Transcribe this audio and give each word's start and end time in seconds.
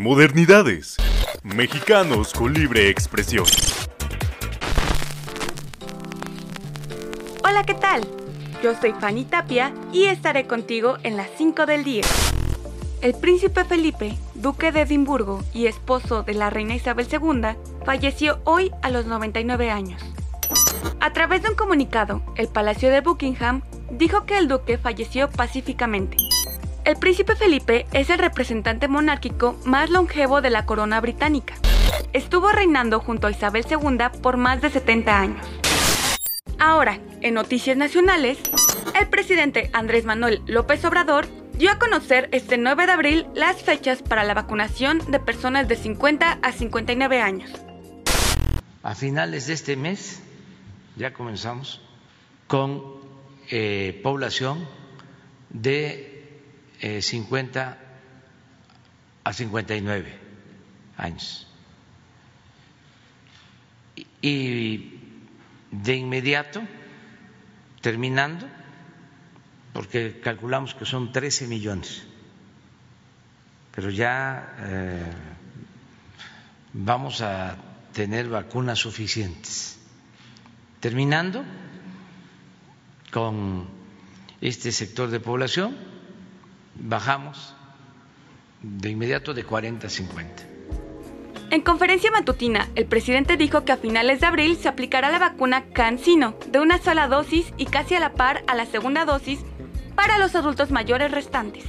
Modernidades. 0.00 0.96
Mexicanos 1.42 2.32
con 2.32 2.54
libre 2.54 2.88
expresión. 2.88 3.44
Hola, 7.44 7.66
¿qué 7.66 7.74
tal? 7.74 8.08
Yo 8.62 8.74
soy 8.80 8.94
Fanny 8.98 9.26
Tapia 9.26 9.74
y 9.92 10.04
estaré 10.04 10.46
contigo 10.46 10.96
en 11.02 11.18
las 11.18 11.28
5 11.36 11.66
del 11.66 11.84
día. 11.84 12.04
El 13.02 13.12
príncipe 13.12 13.62
Felipe, 13.66 14.16
duque 14.36 14.72
de 14.72 14.80
Edimburgo 14.80 15.44
y 15.52 15.66
esposo 15.66 16.22
de 16.22 16.32
la 16.32 16.48
reina 16.48 16.74
Isabel 16.74 17.06
II, 17.12 17.58
falleció 17.84 18.40
hoy 18.44 18.70
a 18.80 18.88
los 18.88 19.04
99 19.04 19.70
años. 19.70 20.02
A 21.00 21.12
través 21.12 21.42
de 21.42 21.50
un 21.50 21.56
comunicado, 21.56 22.22
el 22.36 22.48
Palacio 22.48 22.88
de 22.88 23.02
Buckingham 23.02 23.60
dijo 23.90 24.24
que 24.24 24.38
el 24.38 24.48
duque 24.48 24.78
falleció 24.78 25.28
pacíficamente. 25.28 26.16
El 26.84 26.96
príncipe 26.96 27.36
Felipe 27.36 27.86
es 27.92 28.08
el 28.08 28.18
representante 28.18 28.88
monárquico 28.88 29.58
más 29.64 29.90
longevo 29.90 30.40
de 30.40 30.48
la 30.48 30.64
corona 30.64 31.00
británica. 31.00 31.54
Estuvo 32.14 32.50
reinando 32.50 33.00
junto 33.00 33.26
a 33.26 33.30
Isabel 33.30 33.66
II 33.68 34.20
por 34.22 34.38
más 34.38 34.62
de 34.62 34.70
70 34.70 35.20
años. 35.20 35.46
Ahora, 36.58 36.98
en 37.20 37.34
noticias 37.34 37.76
nacionales, 37.76 38.38
el 38.98 39.08
presidente 39.08 39.70
Andrés 39.74 40.04
Manuel 40.06 40.42
López 40.46 40.84
Obrador 40.86 41.26
dio 41.58 41.70
a 41.70 41.78
conocer 41.78 42.30
este 42.32 42.56
9 42.56 42.86
de 42.86 42.92
abril 42.92 43.26
las 43.34 43.62
fechas 43.62 44.02
para 44.02 44.24
la 44.24 44.32
vacunación 44.32 45.00
de 45.10 45.20
personas 45.20 45.68
de 45.68 45.76
50 45.76 46.38
a 46.40 46.52
59 46.52 47.20
años. 47.20 47.50
A 48.82 48.94
finales 48.94 49.46
de 49.46 49.52
este 49.52 49.76
mes 49.76 50.22
ya 50.96 51.12
comenzamos 51.12 51.82
con 52.46 52.82
eh, 53.50 54.00
población 54.02 54.66
de 55.50 56.09
50 56.80 57.72
eh, 57.72 57.76
a 59.24 59.32
59 59.32 60.18
años. 60.96 61.46
Y 64.22 64.98
de 65.70 65.96
inmediato, 65.96 66.62
terminando, 67.80 68.46
porque 69.72 70.20
calculamos 70.20 70.74
que 70.74 70.84
son 70.84 71.12
13 71.12 71.46
millones, 71.46 72.02
pero 73.74 73.90
ya 73.90 74.56
eh, 74.58 75.12
vamos 76.72 77.22
a 77.22 77.56
tener 77.92 78.28
vacunas 78.28 78.78
suficientes 78.78 79.80
Terminando 80.80 81.44
con 83.12 83.68
este 84.40 84.72
sector 84.72 85.10
de 85.10 85.20
población, 85.20 85.76
bajamos 86.80 87.54
de 88.62 88.90
inmediato 88.90 89.32
de 89.34 89.44
40 89.44 89.86
a 89.86 89.90
50. 89.90 90.42
En 91.50 91.62
conferencia 91.62 92.10
matutina, 92.10 92.68
el 92.76 92.86
presidente 92.86 93.36
dijo 93.36 93.64
que 93.64 93.72
a 93.72 93.76
finales 93.76 94.20
de 94.20 94.26
abril 94.26 94.56
se 94.56 94.68
aplicará 94.68 95.10
la 95.10 95.18
vacuna 95.18 95.64
CanSino 95.72 96.36
de 96.46 96.60
una 96.60 96.78
sola 96.78 97.08
dosis 97.08 97.52
y 97.56 97.66
casi 97.66 97.94
a 97.94 98.00
la 98.00 98.12
par 98.12 98.42
a 98.46 98.54
la 98.54 98.66
segunda 98.66 99.04
dosis 99.04 99.40
para 99.96 100.18
los 100.18 100.34
adultos 100.34 100.70
mayores 100.70 101.10
restantes. 101.10 101.64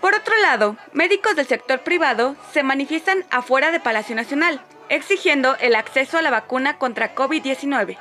Por 0.00 0.14
otro 0.14 0.34
lado, 0.42 0.76
médicos 0.92 1.36
del 1.36 1.46
sector 1.46 1.80
privado 1.84 2.34
se 2.52 2.64
manifiestan 2.64 3.24
afuera 3.30 3.70
de 3.70 3.78
Palacio 3.78 4.16
Nacional 4.16 4.60
exigiendo 4.92 5.56
el 5.56 5.74
acceso 5.74 6.18
a 6.18 6.22
la 6.22 6.30
vacuna 6.30 6.76
contra 6.76 7.14
COVID-19. 7.14 7.96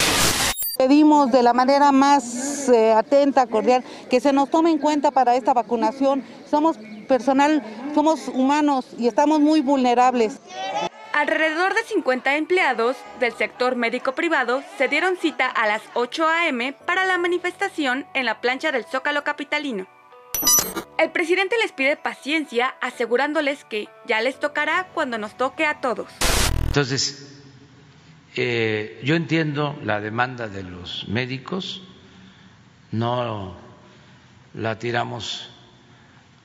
Pedimos 0.81 1.31
de 1.31 1.43
la 1.43 1.53
manera 1.53 1.91
más 1.91 2.67
eh, 2.67 2.91
atenta, 2.91 3.45
cordial, 3.45 3.83
que 4.09 4.19
se 4.19 4.33
nos 4.33 4.49
tome 4.49 4.71
en 4.71 4.79
cuenta 4.79 5.11
para 5.11 5.35
esta 5.35 5.53
vacunación. 5.53 6.23
Somos 6.49 6.75
personal, 7.07 7.61
somos 7.93 8.27
humanos 8.27 8.87
y 8.97 9.05
estamos 9.05 9.41
muy 9.41 9.61
vulnerables. 9.61 10.39
Alrededor 11.13 11.75
de 11.75 11.83
50 11.83 12.35
empleados 12.35 12.97
del 13.19 13.31
sector 13.33 13.75
médico 13.75 14.13
privado 14.13 14.63
se 14.79 14.87
dieron 14.87 15.17
cita 15.17 15.45
a 15.45 15.67
las 15.67 15.83
8 15.93 16.27
a.m. 16.27 16.73
para 16.87 17.05
la 17.05 17.19
manifestación 17.19 18.07
en 18.15 18.25
la 18.25 18.41
plancha 18.41 18.71
del 18.71 18.83
Zócalo 18.85 19.23
Capitalino. 19.23 19.85
El 20.97 21.11
presidente 21.11 21.57
les 21.61 21.73
pide 21.73 21.95
paciencia 21.95 22.73
asegurándoles 22.81 23.65
que 23.65 23.87
ya 24.07 24.19
les 24.21 24.39
tocará 24.39 24.87
cuando 24.95 25.19
nos 25.19 25.37
toque 25.37 25.63
a 25.63 25.79
todos. 25.79 26.07
Entonces, 26.65 27.40
eh, 28.35 29.01
yo 29.03 29.15
entiendo 29.15 29.77
la 29.83 29.99
demanda 29.99 30.47
de 30.47 30.63
los 30.63 31.07
médicos, 31.07 31.81
no 32.91 33.55
la 34.53 34.79
tiramos 34.79 35.49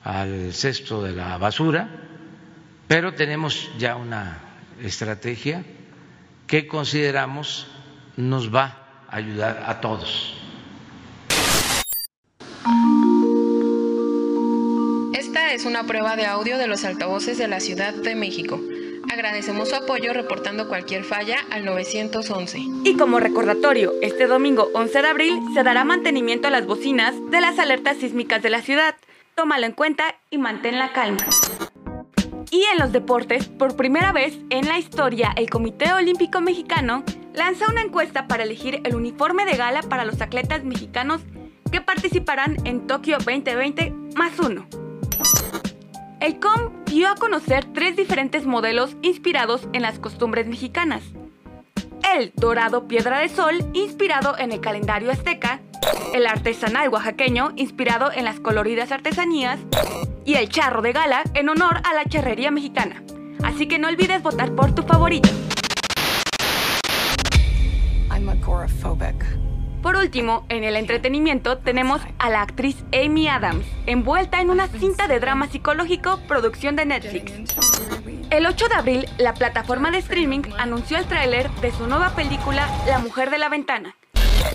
al 0.03 0.53
cesto 0.53 1.03
de 1.03 1.13
la 1.13 1.37
basura, 1.37 1.89
pero 2.87 3.13
tenemos 3.13 3.69
ya 3.77 3.95
una 3.95 4.39
estrategia 4.81 5.63
que 6.45 6.67
consideramos 6.67 7.67
nos 8.15 8.53
va 8.53 9.05
a 9.09 9.17
ayudar 9.17 9.63
a 9.67 9.81
todos. 9.81 10.33
Esta 15.13 15.53
es 15.53 15.65
una 15.65 15.85
prueba 15.85 16.15
de 16.15 16.25
audio 16.25 16.57
de 16.57 16.67
los 16.67 16.85
altavoces 16.85 17.37
de 17.37 17.47
la 17.47 17.59
Ciudad 17.59 17.93
de 17.93 18.15
México. 18.15 18.59
Agradecemos 19.09 19.69
su 19.69 19.75
apoyo 19.75 20.13
reportando 20.13 20.67
cualquier 20.67 21.03
falla 21.03 21.37
al 21.49 21.65
911. 21.65 22.59
Y 22.83 22.97
como 22.97 23.19
recordatorio, 23.19 23.93
este 24.01 24.27
domingo 24.27 24.69
11 24.73 25.01
de 25.01 25.07
abril 25.07 25.39
se 25.53 25.63
dará 25.63 25.83
mantenimiento 25.85 26.47
a 26.47 26.51
las 26.51 26.65
bocinas 26.65 27.15
de 27.31 27.41
las 27.41 27.57
alertas 27.57 27.97
sísmicas 27.97 28.41
de 28.41 28.49
la 28.49 28.61
ciudad. 28.61 28.95
Tómalo 29.35 29.65
en 29.65 29.71
cuenta 29.71 30.15
y 30.29 30.37
mantén 30.37 30.77
la 30.77 30.91
calma. 30.91 31.25
Y 32.51 32.63
en 32.71 32.79
los 32.79 32.91
deportes, 32.91 33.47
por 33.47 33.75
primera 33.75 34.11
vez 34.11 34.37
en 34.49 34.67
la 34.67 34.79
historia, 34.79 35.33
el 35.35 35.49
Comité 35.49 35.93
Olímpico 35.93 36.41
Mexicano 36.41 37.03
lanza 37.33 37.69
una 37.69 37.81
encuesta 37.81 38.27
para 38.27 38.43
elegir 38.43 38.81
el 38.83 38.95
uniforme 38.95 39.45
de 39.45 39.57
gala 39.57 39.81
para 39.83 40.05
los 40.05 40.21
atletas 40.21 40.63
mexicanos 40.63 41.21
que 41.71 41.81
participarán 41.81 42.57
en 42.65 42.87
Tokio 42.87 43.17
2020 43.17 43.93
más 44.15 44.39
uno. 44.39 44.67
El 46.19 46.39
COM 46.39 46.83
dio 46.85 47.09
a 47.09 47.15
conocer 47.15 47.65
tres 47.73 47.95
diferentes 47.95 48.47
modelos 48.47 48.95
inspirados 49.03 49.67
en 49.73 49.83
las 49.83 49.99
costumbres 49.99 50.47
mexicanas. 50.47 51.03
El 52.15 52.33
dorado 52.35 52.87
piedra 52.87 53.19
de 53.19 53.29
sol, 53.29 53.69
inspirado 53.73 54.35
en 54.37 54.51
el 54.51 54.59
calendario 54.59 55.11
azteca, 55.11 55.59
el 56.15 56.25
artesanal 56.25 56.89
oaxaqueño, 56.89 57.51
inspirado 57.55 58.11
en 58.11 58.25
las 58.25 58.39
coloridas 58.39 58.91
artesanías, 58.91 59.59
y 60.25 60.33
el 60.33 60.49
charro 60.49 60.81
de 60.81 60.91
gala, 60.91 61.21
en 61.35 61.49
honor 61.49 61.81
a 61.83 61.93
la 61.93 62.05
charrería 62.05 62.49
mexicana. 62.49 63.03
Así 63.43 63.67
que 63.67 63.77
no 63.77 63.87
olvides 63.87 64.23
votar 64.23 64.55
por 64.55 64.73
tu 64.73 64.81
favorito. 64.81 65.29
Por 69.87 69.95
último, 69.95 70.45
en 70.49 70.65
el 70.65 70.75
entretenimiento 70.75 71.59
tenemos 71.59 72.01
a 72.19 72.29
la 72.29 72.41
actriz 72.41 72.75
Amy 72.91 73.29
Adams, 73.29 73.65
envuelta 73.85 74.41
en 74.41 74.49
una 74.49 74.67
cinta 74.67 75.07
de 75.07 75.21
drama 75.21 75.47
psicológico 75.47 76.19
producción 76.27 76.75
de 76.75 76.85
Netflix. 76.85 77.31
El 78.29 78.47
8 78.47 78.67
de 78.67 78.75
abril, 78.75 79.05
la 79.17 79.33
plataforma 79.33 79.89
de 79.89 79.99
streaming 79.99 80.41
anunció 80.57 80.97
el 80.97 81.05
tráiler 81.05 81.49
de 81.61 81.71
su 81.71 81.87
nueva 81.87 82.09
película 82.15 82.67
La 82.85 82.99
Mujer 82.99 83.29
de 83.29 83.37
la 83.37 83.47
Ventana, 83.47 83.95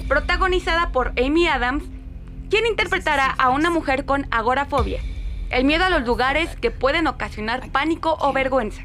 protagonizada 0.07 0.93
por 0.93 1.15
Amy 1.19 1.49
Adams, 1.49 1.85
quien 2.51 2.67
interpretará 2.67 3.29
a 3.31 3.49
una 3.49 3.71
mujer 3.71 4.05
con 4.05 4.27
agorafobia, 4.31 5.01
el 5.49 5.65
miedo 5.65 5.85
a 5.85 5.89
los 5.89 6.03
lugares 6.03 6.57
que 6.57 6.71
pueden 6.71 7.07
ocasionar 7.07 7.71
pánico 7.71 8.19
o 8.21 8.35
vergüenza. 8.35 8.83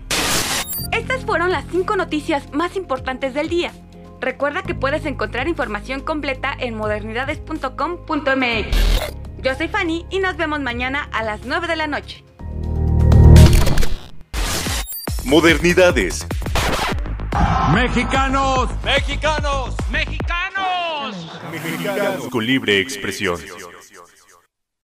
Estas 0.93 1.25
fueron 1.25 1.51
las 1.51 1.65
cinco 1.69 1.97
noticias 1.97 2.53
más 2.53 2.77
importantes 2.77 3.33
del 3.33 3.49
día. 3.49 3.73
Recuerda 4.19 4.63
que 4.63 4.73
puedes 4.73 5.05
encontrar 5.05 5.47
información 5.47 6.01
completa 6.01 6.55
en 6.57 6.75
modernidades.com.mx. 6.75 8.77
Yo 9.43 9.55
soy 9.55 9.67
Fanny 9.67 10.07
y 10.09 10.19
nos 10.19 10.37
vemos 10.37 10.59
mañana 10.61 11.07
a 11.11 11.21
las 11.23 11.45
9 11.45 11.67
de 11.67 11.75
la 11.75 11.87
noche. 11.87 12.23
Modernidades. 15.23 16.25
Mexicanos. 17.73 18.69
Mexicanos. 18.83 19.75
Mexicanos. 19.91 21.15
Mexicanos 21.51 22.27
con 22.29 22.45
libre 22.45 22.79
expresión. 22.79 23.37